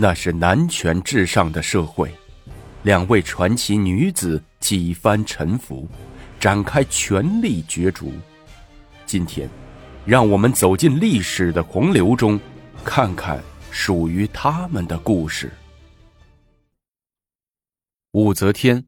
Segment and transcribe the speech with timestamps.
[0.00, 2.08] 那是男权至上的社会，
[2.84, 5.88] 两位传奇女子几番沉浮，
[6.38, 8.12] 展开权力角逐。
[9.04, 9.50] 今天，
[10.06, 12.38] 让我们走进历史的洪流中，
[12.84, 13.42] 看看
[13.72, 15.52] 属于他们的故事。
[18.12, 18.86] 武则天，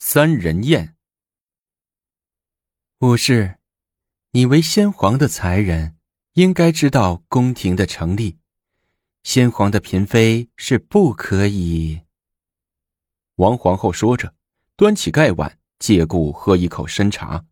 [0.00, 0.96] 三人宴。
[2.98, 3.58] 武士，
[4.32, 5.94] 你为先皇的才人，
[6.32, 8.38] 应该知道宫廷的成立。
[9.24, 12.00] 先皇的嫔妃是不可以。
[13.36, 14.34] 王皇后说着，
[14.74, 17.44] 端起盖碗，借故喝一口参茶，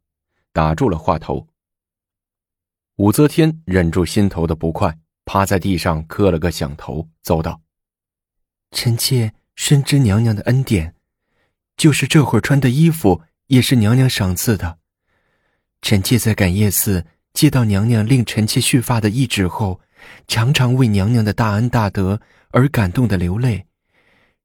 [0.53, 1.47] 打住了话头。
[2.97, 7.61] 武则天忍住心头的不快，趴在地上磕了个响头，奏道
[8.73, 10.95] ：“臣妾深知娘娘的恩典，
[11.77, 14.79] 就是这会儿穿的衣服也是娘娘赏赐的。
[15.83, 19.81] 臣妾在感业寺接到娘娘令臣妾蓄发的懿旨后。”
[20.27, 22.21] 常常为娘娘的大恩大德
[22.51, 23.67] 而感动的流泪，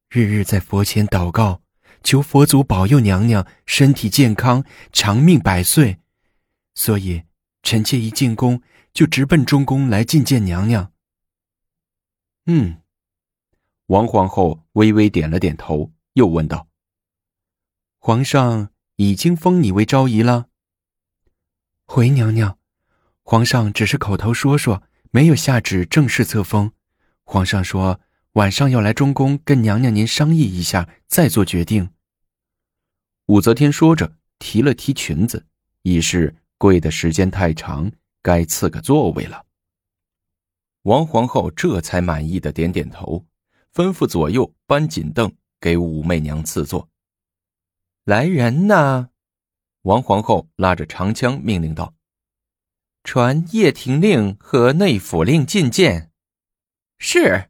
[0.10, 1.62] 日日在佛前祷告，
[2.04, 6.00] 求佛祖保佑娘娘身体健康、长命百岁。
[6.74, 7.24] 所以，
[7.64, 8.62] 臣妾一进宫
[8.94, 10.92] 就直奔中宫来觐见娘娘。
[12.46, 12.82] 嗯，
[13.88, 16.68] 王皇后微微点了点头，又问道
[18.00, 20.48] ：“皇上已经封你为昭仪了？”
[21.86, 22.58] 回娘娘，
[23.24, 24.84] 皇上只是口头说说。
[25.14, 26.72] 没有下旨正式册封，
[27.26, 28.00] 皇上说
[28.34, 31.90] 晚上要来中宫跟娘娘您商议一下，再做决定。
[33.26, 35.46] 武则天说着，提了提裙子，
[35.82, 39.46] 已是跪的时间太长，该赐个座位了。
[40.84, 43.26] 王皇后这才满意的点点头，
[43.74, 46.88] 吩咐左右搬锦凳给武媚娘赐座。
[48.06, 49.10] 来人呐！
[49.82, 51.94] 王皇后拉着长枪命令道。
[53.04, 56.12] 传叶廷令和内府令觐见。
[57.00, 57.50] 是，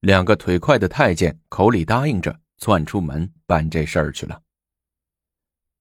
[0.00, 4.42] 两个腿快的太监口里答应着，窜出门办这事儿去了。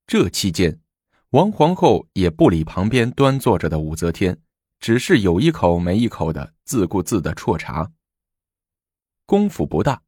[0.06, 0.80] 这期间，
[1.32, 4.40] 王皇后也不理旁边端坐着的武则天，
[4.80, 7.92] 只是有一口没一口的自顾自的啜茶。
[9.26, 10.04] 功夫不大，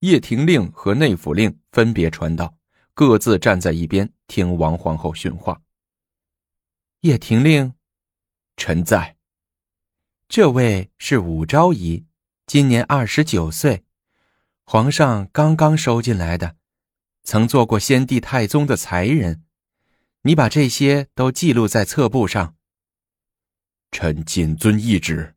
[0.00, 2.58] 叶廷令和内府令分别传道，
[2.92, 5.62] 各自站在一边听王皇后训话。
[7.00, 7.72] 叶廷令。
[8.56, 9.16] 臣在。
[10.28, 12.06] 这位是武昭仪，
[12.46, 13.84] 今年二十九岁，
[14.64, 16.56] 皇上刚刚收进来的，
[17.22, 19.44] 曾做过先帝太宗的才人。
[20.22, 22.56] 你把这些都记录在册簿上。
[23.92, 25.36] 臣谨遵懿旨。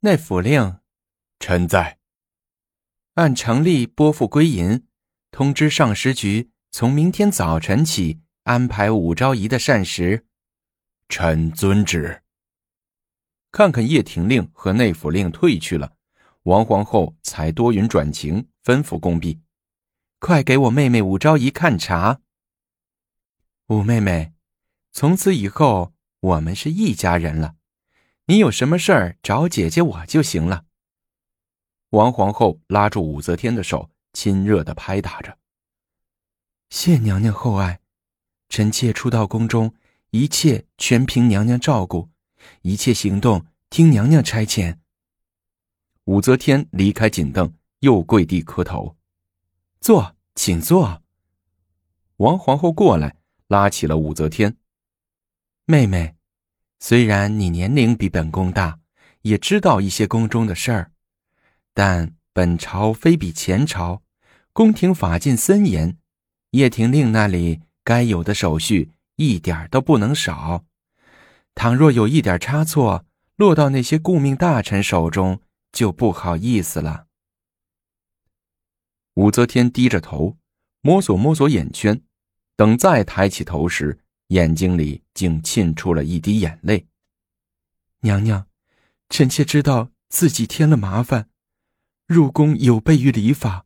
[0.00, 0.78] 内府令，
[1.38, 1.98] 臣在。
[3.14, 4.86] 按成例拨付归银，
[5.30, 10.26] 通知上食局，从明天早晨起安排武昭仪的膳食。
[11.08, 12.22] 臣遵旨。
[13.52, 15.96] 看看叶廷令和内府令退去了，
[16.42, 19.40] 王皇后才多云转晴，吩咐宫婢
[20.20, 22.20] ：“快给我妹妹武昭仪看茶。”
[23.68, 24.32] 武妹妹，
[24.92, 27.56] 从此以后我们是一家人了，
[28.26, 30.66] 你有什么事儿找姐姐我就行了。
[31.90, 35.38] 王皇后拉住武则天的手，亲热的拍打着
[36.68, 37.80] ：“谢娘娘厚爱，
[38.48, 39.74] 臣妾初到宫中，
[40.10, 42.10] 一切全凭娘娘照顾。”
[42.62, 44.78] 一切行动听娘娘差遣。
[46.04, 48.96] 武则天离开锦凳，又跪地磕头
[49.80, 51.02] ：“坐，请坐。”
[52.18, 53.16] 王皇后过来，
[53.48, 54.56] 拉起了武则天
[55.66, 56.14] ：“妹妹，
[56.78, 58.78] 虽然你年龄比本宫大，
[59.22, 60.92] 也知道一些宫中的事儿，
[61.74, 64.02] 但本朝非比前朝，
[64.52, 65.98] 宫廷法禁森严，
[66.50, 70.64] 叶廷令那里该有的手续一点都不能少。”
[71.56, 73.06] 倘若有一点差错，
[73.36, 75.40] 落到那些顾命大臣手中，
[75.72, 77.06] 就不好意思了。
[79.14, 80.36] 武则天低着头，
[80.82, 82.02] 摸索摸索眼圈，
[82.56, 86.86] 等再抬起头时，眼睛里竟沁出了一滴眼泪。
[88.00, 88.46] 娘娘，
[89.08, 91.30] 臣妾知道自己添了麻烦，
[92.06, 93.64] 入宫有悖于礼法，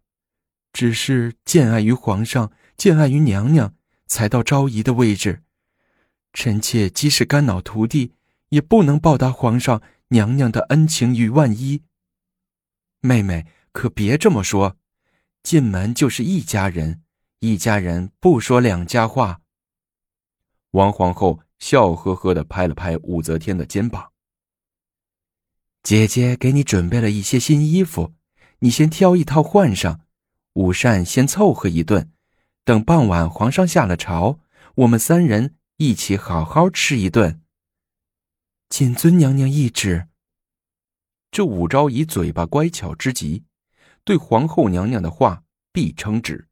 [0.73, 3.75] 只是见爱于皇上，见爱于娘娘，
[4.07, 5.43] 才到昭仪的位置。
[6.33, 8.15] 臣妾即使肝脑涂地，
[8.51, 11.83] 也不能报答皇上娘娘的恩情与万一。
[13.01, 14.77] 妹妹可别这么说，
[15.43, 17.03] 进门就是一家人，
[17.41, 19.41] 一家人不说两家话。
[20.73, 24.13] 王皇后笑呵呵的拍了拍武则天的肩膀
[25.83, 28.15] ：“姐姐给你准备了一些新衣服，
[28.61, 30.01] 你先挑一套换上。
[30.55, 32.11] 午膳先凑合一顿，
[32.65, 34.39] 等傍晚皇上下了朝，
[34.77, 37.41] 我们三人。”一起好好吃一顿。
[38.69, 40.09] 谨遵娘娘懿旨。
[41.31, 43.45] 这武昭仪嘴巴乖巧之极，
[44.05, 45.43] 对皇后娘娘的话
[45.73, 46.51] 必称旨。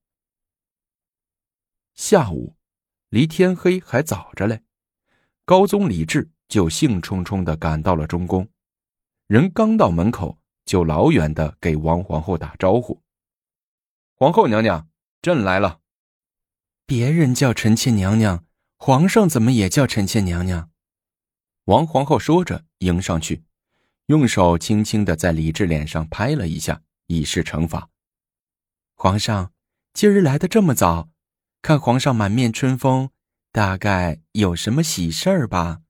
[1.95, 2.57] 下午，
[3.11, 4.63] 离天黑还早着嘞，
[5.45, 8.49] 高宗李治就兴冲冲的赶到了中宫，
[9.27, 13.03] 人刚到门口，就老远的给王皇后打招呼
[14.17, 14.89] ：“皇后娘娘，
[15.21, 15.83] 朕来了。”
[16.87, 18.47] 别人叫臣妾娘娘，
[18.81, 20.71] 皇上怎么也叫臣妾娘娘？
[21.65, 23.43] 王皇后说着，迎上去，
[24.07, 27.91] 用手轻轻的在李治脸上拍了一下，以示惩罚。
[28.95, 29.53] 皇上，
[29.93, 31.11] 今儿来的这么早。
[31.61, 33.11] 看皇上满面春风，
[33.51, 35.83] 大概有什么喜事儿吧？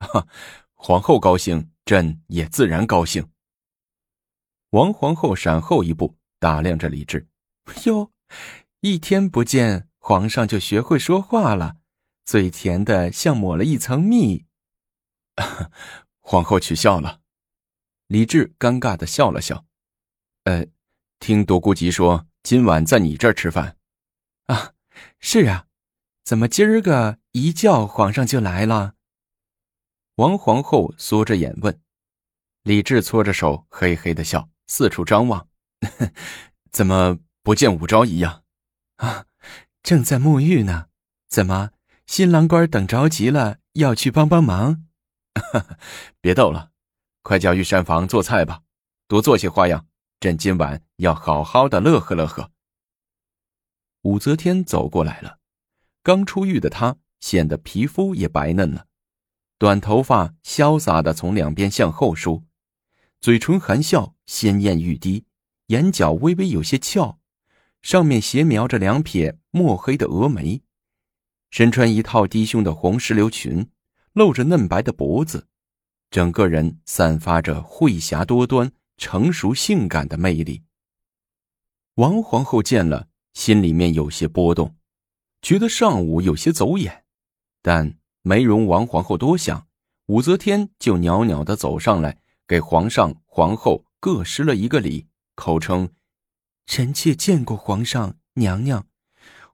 [0.00, 0.26] 哈，
[0.74, 3.30] 皇后高兴，朕也自然高兴。
[4.70, 7.28] 王皇后闪后一步，打量着李治。
[7.84, 8.10] 哟，
[8.80, 11.76] 一天不见，皇上就学会说话了，
[12.24, 14.46] 嘴甜的像抹了一层蜜。
[16.20, 17.20] 皇后取笑了。
[18.06, 19.64] 李治尴尬的笑了笑。
[20.44, 20.66] 呃，
[21.18, 23.76] 听独孤及说，今晚在你这儿吃饭。
[24.46, 24.74] 啊，
[25.18, 25.66] 是啊，
[26.24, 28.94] 怎么今儿个一叫皇上就来了？
[30.16, 31.80] 王皇后缩着眼问。
[32.62, 35.48] 李治搓着手，嘿嘿的笑，四处张望。
[36.70, 38.42] 怎么不见武昭仪呀？
[38.96, 39.26] 啊，
[39.82, 40.88] 正在沐浴呢。
[41.28, 41.70] 怎么，
[42.12, 44.84] 新郎官等着急了，要去帮帮忙？
[46.20, 46.68] 别逗了，
[47.22, 48.64] 快叫御膳房做菜吧，
[49.08, 49.86] 多做些花样。
[50.20, 52.50] 朕今晚要好好的乐呵乐呵。
[54.02, 55.38] 武则天走过来了，
[56.02, 58.88] 刚出浴的她显得皮肤也白嫩了，
[59.56, 62.44] 短头发潇洒的从两边向后梳，
[63.22, 65.24] 嘴唇含笑，鲜艳欲滴，
[65.68, 67.18] 眼角微微有些翘，
[67.80, 70.60] 上面斜描着两撇墨黑的蛾眉，
[71.52, 73.68] 身穿一套低胸的红石榴裙，
[74.14, 75.46] 露着嫩白的脖子，
[76.10, 80.64] 整个人散发着慧霞多端、成熟性感的魅力。
[81.94, 83.06] 王皇后见了。
[83.34, 84.76] 心里面有些波动，
[85.40, 87.04] 觉得上午有些走眼，
[87.62, 89.66] 但没容王皇后多想，
[90.04, 95.94] 武则天就袅袅的走上来，给皇上、皇后各施了一个礼，口称
[96.68, 98.86] ：“臣妾见过皇上娘娘，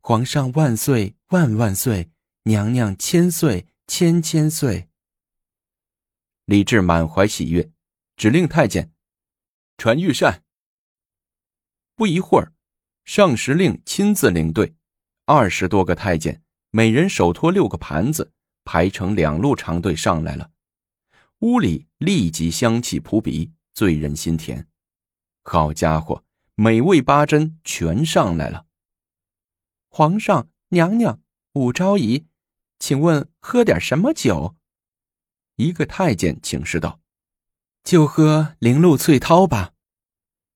[0.09, 2.11] 皇上万岁万万岁，
[2.45, 4.89] 娘娘千岁千千岁。”
[6.47, 7.71] 李治满怀喜悦，
[8.17, 8.91] 指令太监
[9.77, 10.43] 传御膳。
[11.95, 12.55] 不一会儿。
[13.05, 14.75] 上时令亲自领队，
[15.27, 18.33] 二十多个太监，每人手托六个盘子，
[18.65, 20.53] 排成两路长队上来了。
[21.41, 24.67] 屋里立即香气扑鼻，醉人心田。
[25.45, 26.25] 好家伙，
[26.55, 28.68] 美味八珍全上来了。
[29.89, 31.21] 皇上、娘娘、
[31.55, 32.27] 武昭仪，
[32.79, 34.57] 请问喝点什么酒？
[35.57, 37.01] 一个太监请示道
[37.85, 39.73] ：“就喝灵露翠涛吧。”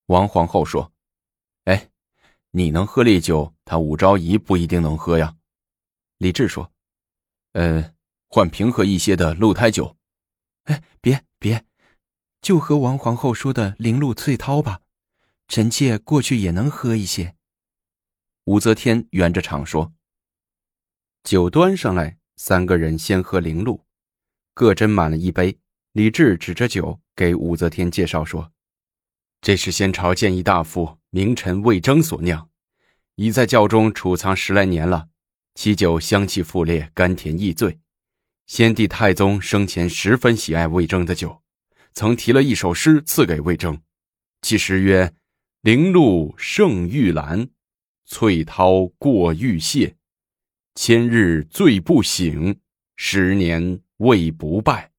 [0.07, 0.93] 王皇后说
[1.65, 1.89] ：“哎。”
[2.55, 5.37] 你能喝烈酒，他武昭仪不一定能喝呀。
[6.19, 6.71] 李治说
[7.53, 7.95] ：“呃，
[8.29, 9.97] 换平和一些的鹿胎酒。”
[10.65, 11.65] 哎，别别，
[12.43, 14.83] 就喝王皇后说的灵露翠涛吧。
[15.49, 17.35] 臣妾过去也能喝一些。
[18.45, 19.93] 武则天圆着场说
[21.23, 23.85] ：“酒端上来，三个人先喝灵露，
[24.53, 25.59] 各斟满了一杯。”
[25.93, 28.51] 李治指着酒给武则天介绍说
[29.43, 32.49] ：“这是先朝建议大夫。”名臣魏征所酿，
[33.17, 35.09] 已在窖中储藏十来年了。
[35.55, 37.79] 其酒香气馥烈，甘甜易醉。
[38.47, 41.43] 先帝太宗生前十分喜爱魏征的酒，
[41.93, 43.83] 曾提了一首诗赐给魏征，
[44.41, 45.15] 其诗曰
[45.61, 47.51] ：“凌露胜玉兰，
[48.05, 49.97] 翠涛过玉屑。
[50.75, 52.59] 千日醉不醒，
[52.97, 54.91] 十年未不败。”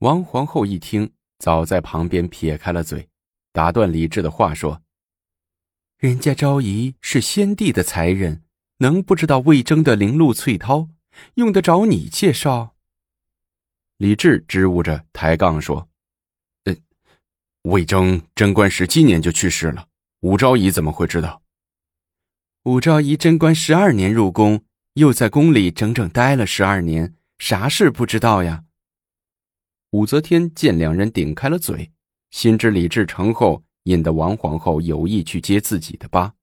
[0.00, 3.08] 王皇后一听，早在旁边撇开了嘴。
[3.52, 4.82] 打断李治的话说
[5.98, 8.42] ：“人家昭仪是先帝的才人，
[8.78, 10.88] 能不知道魏征的灵露翠涛？
[11.34, 12.74] 用得着你介绍？”
[13.98, 15.88] 李治支吾着抬杠说
[16.64, 16.74] ：“呃，
[17.62, 19.86] 魏征贞观十七年就去世了，
[20.22, 21.40] 武昭仪怎么会知道？”
[22.64, 28.64] 武昭仪贞观十二年入宫，又在宫里整整待了十二年，啥事不知道呀？
[29.90, 31.92] 武则天见两人顶开了嘴。
[32.30, 36.34] 心知李治成后，引得王皇后有意去揭自己的疤，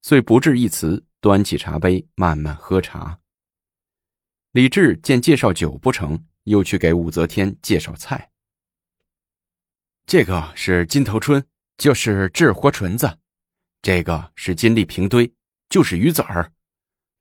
[0.00, 3.20] 遂不置一词，端起茶杯慢慢喝茶。
[4.52, 8.30] 李治见介绍酒不成，又去给武则天介绍菜。
[10.06, 11.44] 这个是金头春，
[11.76, 13.06] 就是治活唇子；
[13.86, 15.32] 这个是金丽平堆，
[15.68, 16.50] 就是鱼子儿；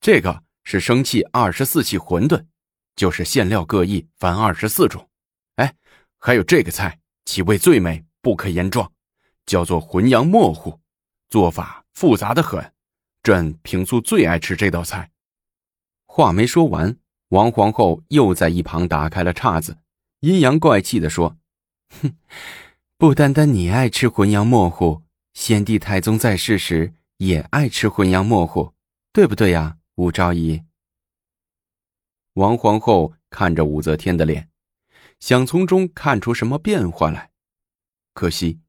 [0.02, 2.44] 这个是生气二十四气馄饨，
[2.96, 5.08] 就是馅料各异，凡二十四种。
[5.58, 5.76] 哎，
[6.18, 7.00] 还有这个菜。
[7.24, 8.92] 其味最美，不可言状，
[9.46, 10.80] 叫做浑羊墨糊，
[11.30, 12.74] 做法复杂的很。
[13.22, 15.12] 朕平素最爱吃这道菜。
[16.08, 16.98] 话没说完，
[17.30, 19.78] 王皇后又在一旁打开了叉子，
[20.22, 21.38] 阴阳怪气的说
[22.02, 22.18] ：“哼，
[22.98, 25.04] 不单单你爱吃浑羊墨糊，
[25.36, 28.74] 先帝太宗在世时也爱吃浑羊墨糊，
[29.12, 30.64] 对不对呀，武昭仪？”
[32.34, 34.50] 王皇后看着武则天的脸，
[35.20, 37.32] 想从中看出什么变化来，
[38.14, 38.62] 可惜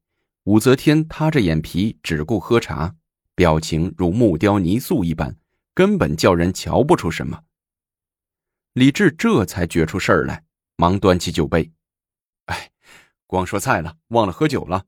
[0.43, 2.95] 武则天塌着眼皮，只顾喝茶，
[3.33, 5.37] 表情如木雕泥塑一般，
[5.73, 7.45] 根本叫人瞧不出什么。
[8.73, 10.43] 李治这才觉出事儿来，
[10.75, 11.71] 忙端起酒杯
[12.47, 12.71] ：“哎，
[13.25, 14.85] 光说菜了，忘了喝酒了。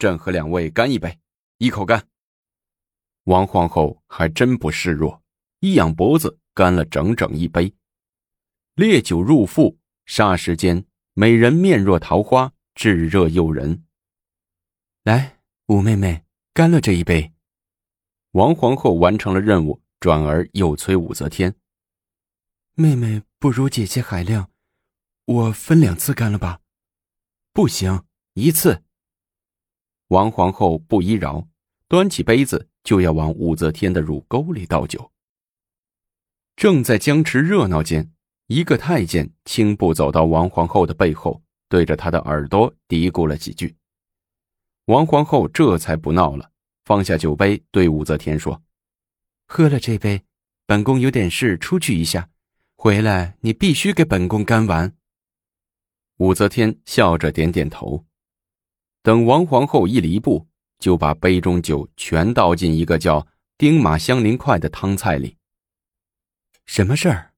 [0.00, 1.16] 朕和两位干一杯，
[1.58, 2.08] 一口干。”
[3.24, 5.22] 王皇后还真不示弱，
[5.60, 6.38] 一仰脖子。
[6.52, 7.72] 干了整整一杯，
[8.74, 13.84] 烈酒入腹，霎时间，美人面若桃花，炙热诱人。
[15.04, 17.32] 来，五妹妹，干了这一杯。
[18.32, 21.54] 王皇后完成了任务，转而又催武则天
[22.74, 24.50] ：“妹妹不如姐姐海量，
[25.24, 26.60] 我分两次干了吧？
[27.52, 28.04] 不行，
[28.34, 28.82] 一次。”
[30.10, 31.46] 王皇后不依饶，
[31.86, 35.12] 端起杯子就要往武则天的乳沟里倒酒。
[36.56, 38.10] 正在僵持热闹间，
[38.48, 43.76] 一个太监轻步走到王皇后的背后，对着她的耳朵嘀咕了几句。
[44.86, 46.50] 王皇后这才不闹了，
[46.84, 48.60] 放下酒杯，对武则天说
[49.46, 50.24] ：“喝了这杯，
[50.66, 52.30] 本宫有点事出去一下，
[52.74, 54.92] 回来你必须给本宫干完。”
[56.18, 58.04] 武则天笑着点点头。
[59.02, 60.46] 等王皇后一离步，
[60.78, 63.26] 就把杯中酒全倒进一个叫
[63.56, 65.36] “丁马香菱块”的汤菜里。
[66.66, 67.32] 什么事儿？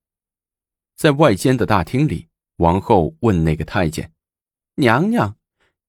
[0.97, 4.13] 在外间的大厅里，王后问那个太监
[4.77, 5.37] ：“娘娘，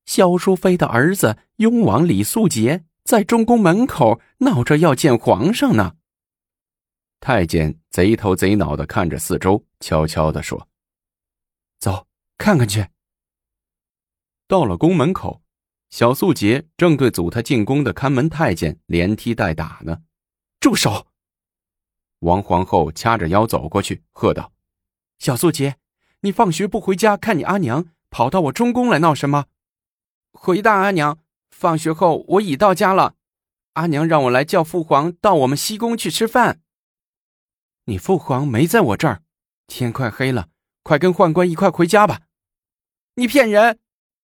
[0.05, 5.95] 萧淑妃的儿子雍王李素杰在中宫门口闹着要见皇上呢。”
[7.19, 10.67] 太监贼头贼脑的看着四周，悄悄的说
[11.79, 12.87] ：“走，看看去。”
[14.47, 15.42] 到了宫门口，
[15.93, 20.01] 小素杰正对阻他进宫的看门太监连踢带打呢。
[20.59, 21.05] 住手！
[22.21, 24.51] 王皇后掐着腰走过去，喝道
[25.19, 25.75] ：“小素杰，
[26.21, 29.45] 你放学不回家看你阿娘，跑到我中宫来闹什么
[30.33, 31.19] ？”“回大阿娘，
[31.51, 33.13] 放学后我已到家了。
[33.73, 36.59] 阿娘让我来叫父皇到我们西宫去吃饭。
[37.85, 39.21] ”“你父皇没在我这儿，
[39.67, 40.49] 天快黑了，
[40.81, 42.21] 快跟宦官一块回家吧。
[43.13, 43.77] ”“你骗人！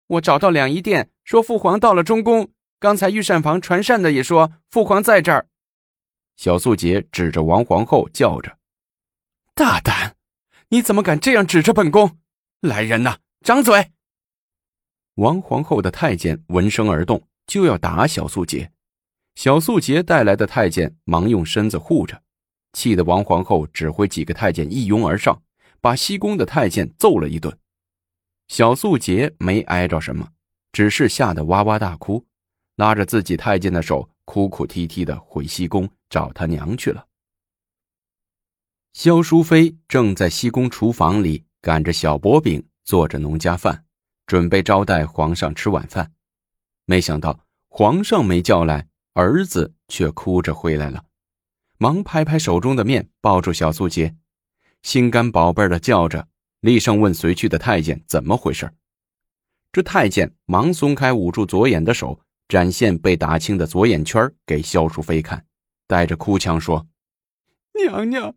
[0.08, 2.50] 我找到两仪殿，说父皇到了中宫。
[2.80, 5.48] 刚才御膳房传膳的也说父皇在这儿。”
[6.38, 8.58] 小素洁指着王皇后叫着
[9.56, 10.16] ：“大胆！
[10.70, 12.20] 你怎么敢这样指着本宫？
[12.62, 13.92] 来人呐，掌嘴！”
[15.16, 18.72] 王皇后的太监闻声而动，就要打小素洁。
[19.36, 22.22] 小素洁带来的太监忙用身子护着，
[22.74, 25.42] 气得王皇后指挥几个太监一拥而上，
[25.80, 27.58] 把西宫的太监揍了一顿。
[28.50, 30.30] 小素洁没挨着什么，
[30.76, 32.26] 只是吓得哇哇大哭，
[32.76, 34.10] 拉着自己太监的手。
[34.26, 37.06] 哭哭啼啼的回西宫找他娘去了。
[38.92, 43.86] 萧淑妃正在西宫厨房里擀着小薄饼，做着农家饭，
[44.26, 46.12] 准备招待皇上吃晚饭。
[46.86, 47.40] 没想到
[47.70, 51.06] 皇上没叫来，儿子却哭着回来了，
[51.78, 54.14] 忙拍拍手中的面，抱住小素洁，
[54.82, 56.28] 心肝宝贝的叫着，
[56.60, 58.70] 厉声问随去的太监怎么回事。
[59.76, 62.22] 这太监忙松开捂住左眼的手。
[62.48, 65.46] 展现被打青的左眼圈给萧淑妃看，
[65.86, 66.88] 带着哭腔说
[67.84, 68.36] ：“娘娘，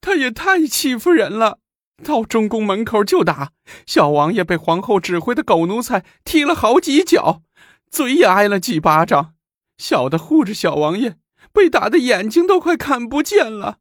[0.00, 1.60] 他也太欺负人了！
[2.02, 3.52] 到中宫门口就打，
[3.86, 7.42] 小王爷被皇后指挥的狗奴才踢了好几脚，
[7.88, 9.34] 嘴也挨了几巴掌。
[9.78, 11.16] 小的护着小王爷，
[11.52, 13.78] 被打的眼睛都快看不见了。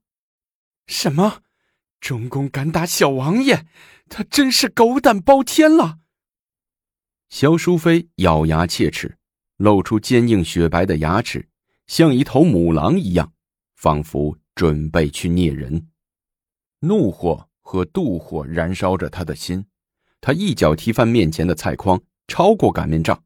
[0.85, 1.39] 什么？
[1.99, 3.65] 中宫敢打小王爷？
[4.07, 5.97] 他真是狗胆包天了！”
[7.31, 9.17] 萧淑妃咬牙切齿。
[9.55, 11.47] 露出坚硬雪白的牙齿，
[11.85, 13.31] 像一头母狼一样，
[13.75, 15.87] 仿佛准备去啮人。
[16.79, 19.65] 怒火和妒火燃烧着他的心，
[20.19, 23.23] 他一脚踢翻面前的菜筐，超过擀面杖。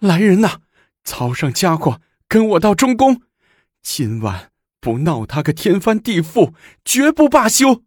[0.00, 0.62] 来人呐，
[1.04, 3.22] 操上家伙，跟我到中宫！
[3.82, 6.52] 今晚不闹他个天翻地覆，
[6.84, 7.84] 绝不罢休！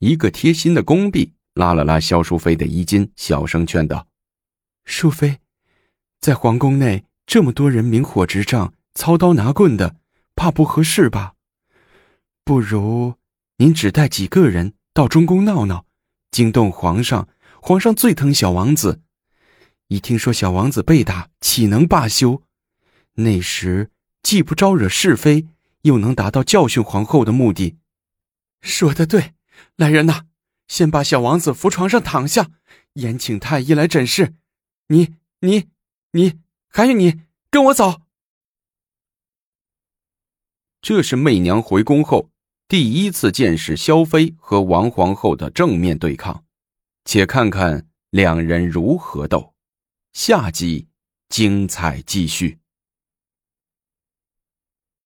[0.00, 4.08] 一个贴心的宫婢拉了拉萧淑妃的衣襟，小声劝道
[4.84, 5.38] ：“淑妃。”
[6.20, 9.96] 在皇宫内，这么多人明火执仗、操刀拿棍的，
[10.36, 11.34] 怕不合适吧？
[12.44, 13.14] 不如
[13.58, 15.86] 您只带几个人到中宫闹闹，
[16.30, 17.28] 惊动皇上。
[17.64, 19.02] 皇上最疼小王子，
[19.86, 22.42] 一听说小王子被打，岂能罢休？
[23.14, 25.46] 那时既不招惹是非，
[25.82, 27.76] 又能达到教训皇后的目的。
[28.60, 29.34] 说的对，
[29.76, 30.22] 来人呐，
[30.66, 32.50] 先把小王子扶床上躺下，
[32.94, 34.34] 延请太医来诊视。
[34.92, 35.70] 你、你、
[36.10, 38.02] 你，还有你，跟我走。
[40.82, 42.28] 这是媚娘回宫后
[42.68, 46.44] 第一次见识萧妃和王皇后的正面对抗，
[47.06, 49.54] 且看看两人如何斗。
[50.12, 50.88] 下集
[51.30, 52.58] 精彩继续。